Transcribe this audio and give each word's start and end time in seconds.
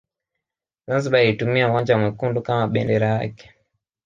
Zanzibar 0.87 1.21
ilitumia 1.23 1.69
uwanja 1.71 1.97
mwekundu 1.97 2.41
kama 2.41 2.67
bendera 2.67 3.07
yake 3.07 3.53